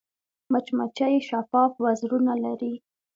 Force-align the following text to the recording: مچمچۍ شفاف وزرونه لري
مچمچۍ 0.51 1.15
شفاف 1.29 1.71
وزرونه 1.83 2.33
لري 2.43 2.73